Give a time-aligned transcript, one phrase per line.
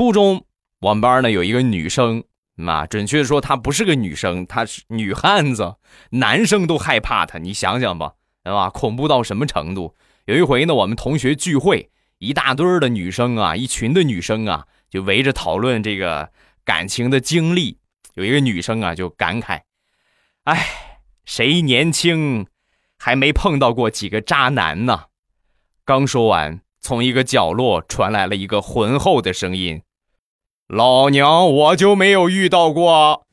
[0.00, 0.46] 初中
[0.80, 2.24] 我们班呢有一个女生，
[2.66, 5.74] 啊，准确说她不是个女生，她是女汉子，
[6.12, 7.36] 男生都害怕她。
[7.36, 8.70] 你想想吧，对吧？
[8.70, 9.94] 恐怖到什么程度？
[10.24, 16.30] 有一回呢，我们同学聚会，一大堆的女生啊，一群的女生啊，就围着讨论这个
[16.64, 17.76] 感情的经历。
[18.14, 19.60] 有一个女生啊，就感慨
[20.44, 20.66] ：“哎，
[21.26, 22.46] 谁年轻
[22.96, 25.08] 还没碰到过几个渣男呢？”
[25.84, 29.82] 刚说完，从一个角落传来了一个浑厚的声音
[30.72, 33.24] ：“老娘我就没有遇到过。